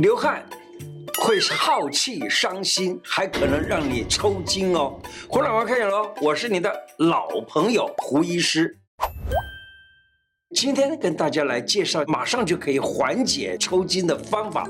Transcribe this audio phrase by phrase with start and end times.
[0.00, 0.44] 流汗
[1.20, 4.96] 会耗气伤心，还可能让你抽筋哦。
[5.28, 8.78] 胡老王开讲喽，我是你的老朋友胡医师。
[10.54, 14.68] 今天跟大家来介绍，马上就可以缓解抽筋的方法。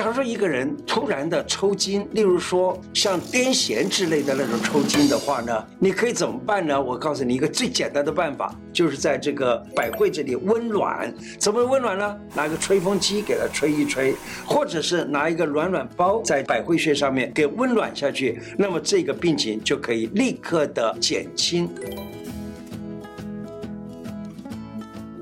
[0.00, 6.82] 假如说一个人突然的抽筋，例如说像癫痫之类的那种抽筋的话呢，你可以怎么办呢？
[6.82, 11.14] 我告诉你一个最简单的办法，就是在这个百会这里温暖。
[11.38, 12.16] 怎么温暖呢？
[12.34, 14.14] 拿个吹风机给它吹一吹，
[14.46, 21.68] 或者是拿一个暖暖包在百会穴上面给温暖下去，那么这个病情就可以立刻的减轻。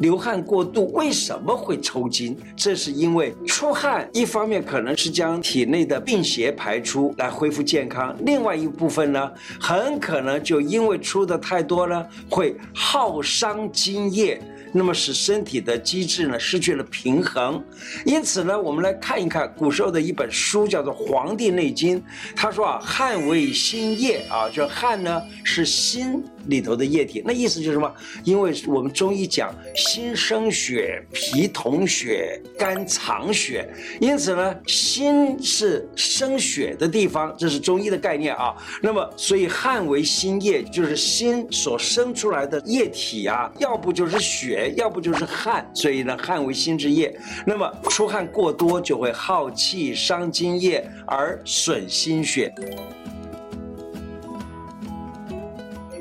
[0.01, 2.37] 流汗过度为什么会抽筋？
[2.57, 9.31] 这是因为出汗，一方面可能是将体内的病邪排出来恢复健康，另外一部分呢，
[9.61, 14.41] 很可能就因为出的太多了，会耗伤津液。
[14.71, 17.65] 那么使身体的机制呢失去了平衡，
[18.05, 21.99] 因此呢，我们来看一看古时候的一本书，叫做《黄帝内经》。
[22.37, 27.23] 他说啊，汗为心液啊，就汗呢是心里头的液体。
[27.25, 27.91] 那意思就是什么？
[28.25, 33.67] 因为我们中医讲心生血，脾统血，肝藏血，
[34.01, 38.55] 因此呢，心是生血的地方，这是中医的概念啊。
[38.83, 44.75] 那么，所以汗为心液，就是心所生出来的液体啊，要不就是血。
[44.77, 47.15] 要不就是汗，所以呢，汗为心之液。
[47.47, 52.53] 那么出汗过多就会耗气伤津液而损心血。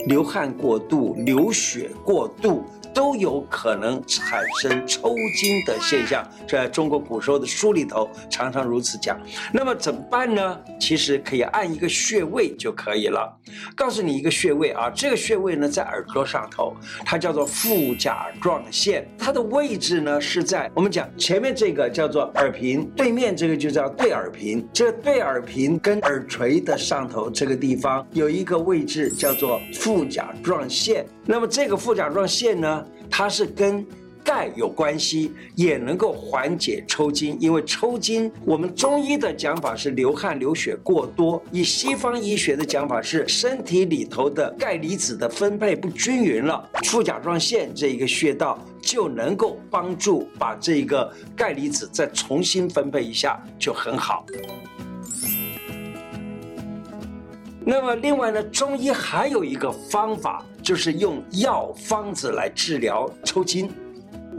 [0.07, 2.63] 流汗过度、流血过度。
[2.97, 9.15] 都有可能产生抽筋的现象，在中国古时候的书里头常常如此讲。
[9.53, 10.59] 那么怎么办呢？
[10.79, 13.31] 其实可以按一个穴位就可以了。
[13.75, 24.67] 告诉你一个穴位啊，这个穴位呢在耳朵上头，它叫做副甲状腺，它的位置呢是在我们讲前面这个叫做耳屏，对面这个就叫对耳屏。
[24.73, 31.05] 这对耳屏跟耳垂的上头这个地方有一个位置叫做副甲状腺。
[31.25, 33.85] 那么这个副甲状腺呢，它是跟
[34.23, 37.37] 钙有关系，也能够缓解抽筋。
[37.39, 46.69] 因为抽筋，我们中医的讲法是流汗流血过多，以西方医学的讲法是身体里头的钙离子的分配不均匀了。
[46.83, 54.25] 腹甲状腺这一个穴道就能够帮助把这个钙离子再重新分配一下，就很好。
[57.69, 63.69] 那么另外呢，中医还有一个方法，就是用药方子来治疗抽筋。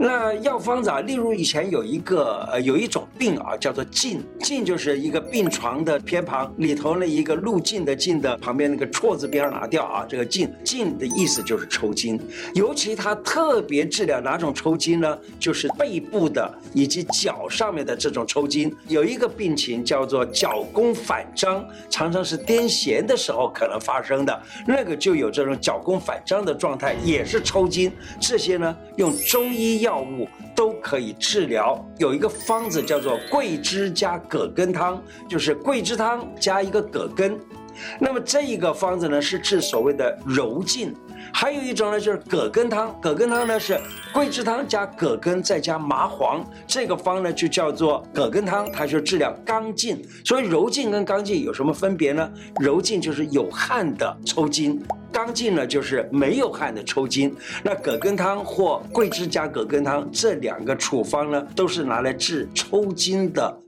[0.01, 12.17] 那药方子啊，例如以前有一个呃有一种病啊，叫做镜，镜就是一个病床的偏旁里头那一个路径的径的旁边那个错字边拿掉啊，这个镜，镜的意思就是抽筋，
[12.53, 15.17] 尤其它特别治疗哪种抽筋呢？
[15.37, 18.73] 就是背部的以及脚上面的这种抽筋。
[18.87, 27.91] 有一个病情叫做脚弓反张，常常是癫痫的时候可能发生的，那个就有这种脚弓反张的状态，也是抽筋。
[28.17, 29.88] 这些呢，用中医药。
[29.89, 37.39] 药物都可以治疗，有一个方子叫做桂枝加葛根汤，就是桂枝汤加一个葛根。
[37.99, 40.93] 那么这一个方子呢，是治所谓的柔劲。
[41.33, 42.95] 还有一种呢，就是葛根汤。
[43.01, 43.79] 葛根汤呢是
[44.13, 50.05] 桂枝汤加葛根再加麻黄，这个方呢就叫做葛根汤，它就治疗刚劲。
[50.23, 52.29] 所以柔劲跟刚劲有什么分别呢？
[52.59, 54.79] 柔劲就是有汗的抽筋，
[55.19, 57.35] 刚劲呢就是没有汗的抽筋。
[57.61, 63.61] 那葛根汤或桂枝加葛根汤这两个处方呢，都是拿来治抽筋的。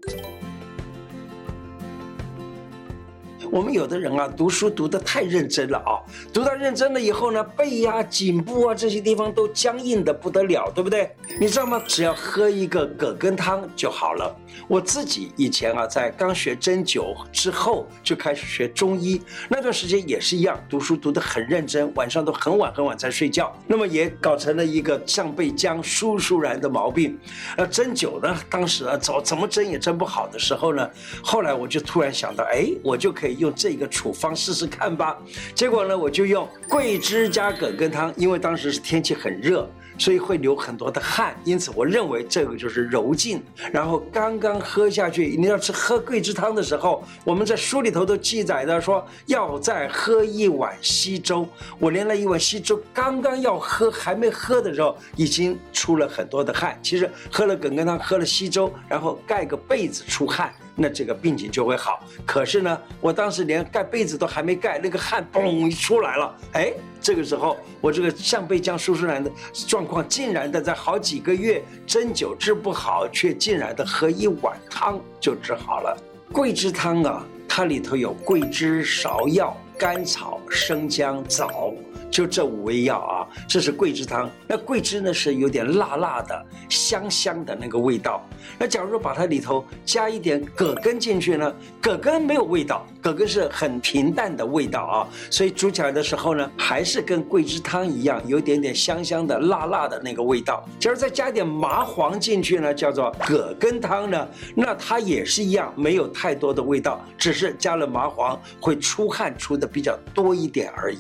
[3.52, 6.00] 我们有的人啊，读书读得太认真了啊，
[6.34, 11.14] 读到认真了以后呢，背呀、颈部啊这些地方都僵硬的不得了，对不对？
[11.38, 11.84] 你知道吗？
[11.86, 14.34] 只要喝一个葛根汤就好了。
[14.70, 27.20] 我自己以前啊，在刚学针灸之后就开始学中医，那段时间也是一样，读书读得很认真，晚上都很晚很晚才睡觉，那么也搞成了一个上背僵、舒舒然的毛病。
[27.58, 30.90] 那，针灸呢，当时啊，怎怎么针也针不好的时候呢，
[31.22, 33.41] 后来我就突然想到，哎，我就可以。
[33.42, 35.18] 用这个处方试试看吧。
[35.54, 43.44] 结果呢，我就用桂枝加葛根汤，因为当时是天气很热，所以会流很多的汗，因此我认为这个就是柔劲。
[43.72, 51.48] 然后刚刚喝下去，你要吃喝桂枝汤的时候，我们在书里头都记载的说，要再喝一碗稀粥。
[51.80, 56.80] 我连了一碗稀粥，刚刚要喝还没喝的时候，已经出了很多的汗。
[56.84, 60.54] 其实喝了葛根汤，喝了稀粥，然后盖个被子出汗。
[60.76, 62.04] 那这个病情就会好。
[62.26, 69.32] 可是呢，我当时连盖被子都还没盖，那个汗嘣一出来了，哎，这个时候我这个象鼻浆输出难的
[69.68, 75.98] 状况，竟然的在好几个月针灸治不好，却竟然的喝一碗汤就治好了。
[76.32, 81.74] 桂枝汤啊，它里头有桂枝、芍药、甘草、生姜、枣。
[82.12, 84.30] 就这五味药啊，这是桂枝汤。
[84.46, 88.22] 那桂枝呢，是有点辣辣的、香香的那个味道。
[88.60, 95.08] 那假如说把它里头加一点葛根进去呢，葛根没有味道，葛根是很平淡的味道啊。
[95.30, 100.68] 所以煮起来的时候呢，还是跟桂枝汤一样，有点点香香的、辣辣的那个味道。
[100.80, 111.00] 假如再加一点麻黄进去呢，叫做葛根汤呢，那它也是一样，没有太多的味道，只是加了麻黄会出汗出的比较多一点而已。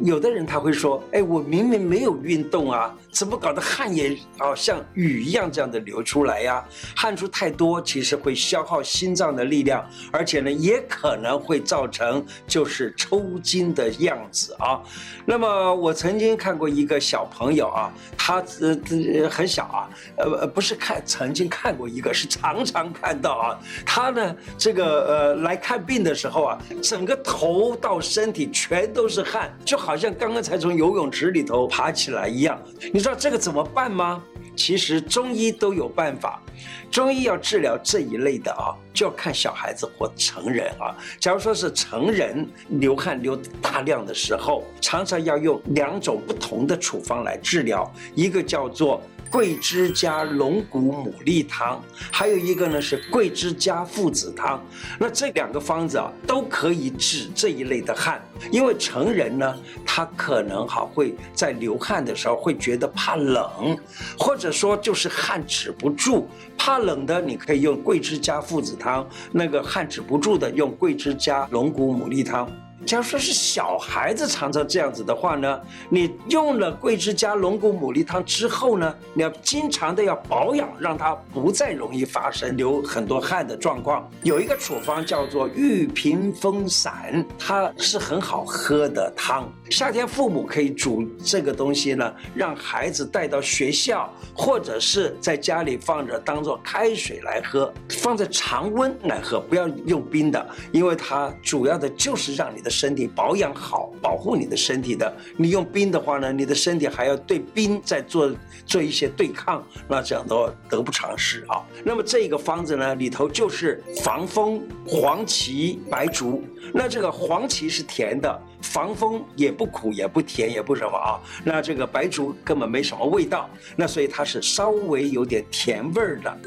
[0.00, 6.64] 有的人他会说：“哎，我明明没有运动啊。”怎么搞得汗也啊像雨一样这样的流出来呀？
[6.94, 14.80] 汗出太多，其实会消耗心脏的力量，而且呢，也可能会造成就是抽筋的样子啊。
[15.24, 23.58] 那么我曾经看过一个小朋友啊，他呃呃很小啊，呃不是看曾经看过一个，是常常看到啊。
[23.84, 32.62] 他呢这个呃来看病的时候啊，整个头到身体全都是汗，就好像刚刚才从游泳池里头爬起来一样。
[32.92, 34.22] 你知道这个怎么办吗？
[34.54, 36.42] 其实中医都有办法。
[36.90, 40.94] 中医要治疗这一类的啊，就要看小孩子或成人啊。
[41.18, 49.00] 假如说是成人流汗流大量的时候，常常要用两种不同的处方来治疗，一个叫做。
[49.30, 54.62] 桂枝加龙骨牡蛎汤，还有一个呢是桂枝加附子汤。
[54.98, 58.22] 那这两个方子啊，都可以止这一类的汗。
[58.50, 59.54] 因为成人呢，
[59.84, 63.76] 他可能哈会在流汗的时候会觉得怕冷，
[64.18, 66.28] 或者说就是汗止不住。
[66.56, 72.48] 怕冷的，你可以用桂枝加附子汤；那个汗止不住的，用桂枝加龙骨牡蛎汤。
[72.86, 75.60] 假如说是小孩子常常这样子的话呢，
[75.90, 84.08] 你用了桂枝加龙骨牡蛎汤之后呢，你要经常的要保养，让它不再容易发生流很多汗的状况。
[84.22, 89.52] 有一个处方叫做玉屏风散，它是很好喝的汤。
[89.70, 102.67] 夏天父母可以煮这个东西呢，让孩子带到学校，或者是在家里放着当做开水来喝，放在常温来喝，不要用冰的，因为它主要的就是让你的。
[102.68, 105.12] 身体保养好，保护你的身体的。
[105.36, 108.32] 你用冰的话呢，你的身体还要对冰在做
[108.66, 111.64] 做一些对抗，那这样都得不偿失啊。
[111.84, 116.42] 那么这个方子呢，里头就是防风、黄芪、白术。
[116.74, 121.20] 那这个黄芪是甜的，防风也不苦也不甜也不什么啊。
[121.42, 126.38] 那这个白术根本没什么味道，那所以它是稍微有点甜味儿的。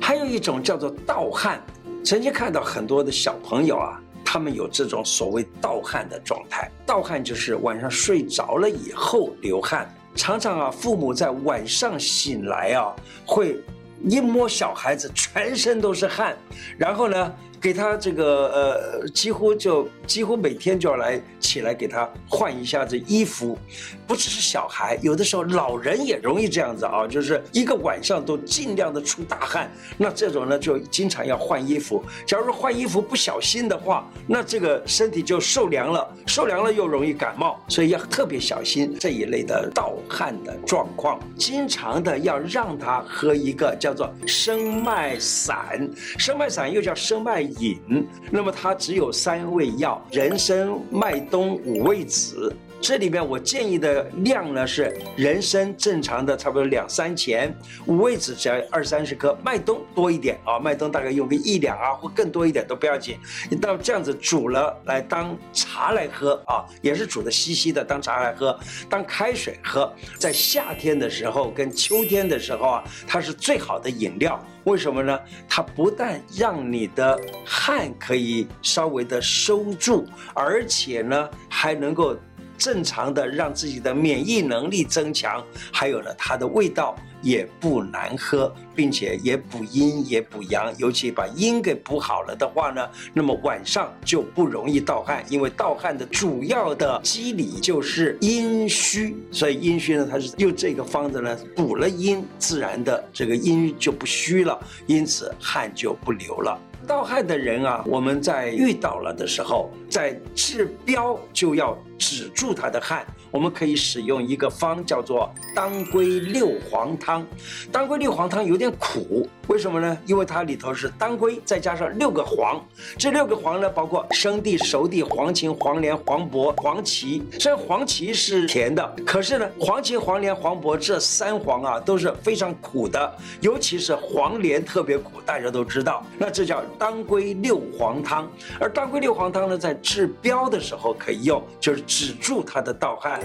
[0.00, 1.62] 还有一种叫做盗汗。
[2.04, 6.70] 曾经看到很多的小朋友啊，他们有这种所谓盗汗的状态。
[6.84, 12.94] 盗汗就是晚上睡着了以后流汗，常常啊，父母在晚上醒来啊，
[13.24, 13.62] 会
[14.08, 16.36] 一摸小孩子全身都是汗，
[16.76, 23.56] 然后呢，给他这个呃，几乎就几乎每天就要来起来给他换一下子衣服，
[24.04, 32.02] 不只是小孩，有的时候老人也容易这样子啊，就是一个晚上都尽量的出大汗，那这种呢就经常要换衣服。
[32.26, 41.20] 假如换衣服不小心的话，那这个身体就受凉了，受凉了又容易感冒，所以要特别小心这一类的盗汗的状况。
[41.36, 45.88] 经常的要让他喝一个叫做生脉散，
[46.18, 52.54] 生脉散又叫生脉饮，那么它只有三味药：人参、麦冬、五味子。
[52.82, 63.16] 这里面我建议的量呢是人参正常的差不多两三钱，五味子只要二三十颗，麦冬多一点啊，麦冬大概用个一两啊或更多一点都不要紧。
[63.48, 68.58] 你到这样子煮了来当茶来喝啊，也是煮的稀稀的当茶来喝，
[68.90, 69.94] 当开水喝。
[70.18, 74.44] 在夏天的时候跟秋天的时候啊，它是最好的饮料。
[74.64, 75.16] 为什么呢？
[75.48, 82.16] 它不但让你的汗可以稍微的收住，而且呢还能够。
[82.58, 106.58] 正常的让自己的免疫能力增强，还有呢，它的味道也不难喝，并且也补阴也补阳，尤其把阴给补好了的话呢，那么晚上就不容易盗汗，因为盗汗的主要的机理就是阴虚，所以阴虚呢，它是用这个方子呢补了阴，自然的这个阴就不虚了，因此汗就不流了。
[106.86, 113.06] 盗汗的人啊，我们在遇到了的时候，在治标就要止住他的汗。
[113.30, 117.26] 我们可以使用一个方，叫做当归六黄汤。
[117.70, 119.96] 当归六黄汤有点苦，为什么呢？
[120.04, 122.62] 因为它里头是当归，再加上六个黄。
[122.98, 127.22] 这六个黄呢，包括生地、熟地、黄芩、黄连、黄柏、黄芪。
[127.40, 136.04] 虽然黄芪是甜的，可是呢，黄芪、黄连、黄柏这三黄啊都是非常苦的，尤其是黄连特别苦，大家都知道。
[136.18, 138.30] 那这叫当归六黄汤。
[138.60, 143.20] 而当归六黄汤呢，在治标的时候可以用，就是止住它的盗汗。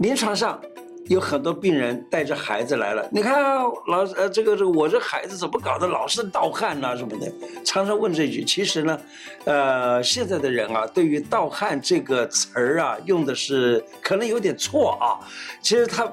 [0.00, 0.60] 临床上
[1.06, 3.40] 有很多病人带着孩子来了，你看
[3.86, 7.32] 老呃，这个这个我这孩子怎么搞的，老是盗汗呐什么的，
[7.64, 8.42] 常常问这句。
[8.44, 9.00] 其实呢，
[9.44, 15.20] 呃，现在的人啊，对于盗汗这个词儿啊，用的是可能有点错啊。
[15.62, 16.12] 其实他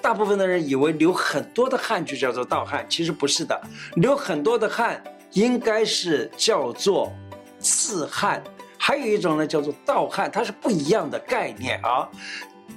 [0.00, 3.60] 大部分的人以为流很多的汗就叫做盗汗，其实不是的，
[3.96, 5.02] 流很多的汗
[5.32, 7.12] 应该是叫做
[7.60, 8.42] 刺汗。
[8.78, 12.08] 还有一种呢，叫做盗汗，它是不一样的概念啊。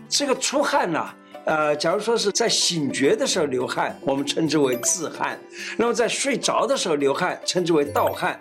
[0.10, 1.10] 这个出汗呢，
[1.46, 5.38] 呃，假如说是在醒觉的时候流汗，我们称之为自汗；
[5.78, 8.38] 那么在睡着的时候流汗，称之为盗汗。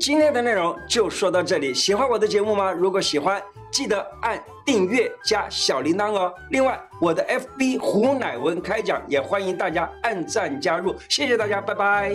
[0.00, 2.70] 今天的内容就说到这里，喜欢我的节目吗？
[2.70, 6.34] 如果喜欢，记得按订阅加小铃铛哦。
[6.50, 12.12] 另外，我的 FB 胡乃文开讲也欢迎大家按赞加入，谢谢大家，拜拜。